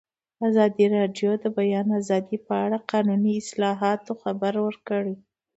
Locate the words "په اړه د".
2.47-2.85